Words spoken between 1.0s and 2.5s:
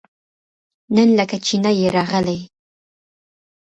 لکه چې نه يې راغلی؟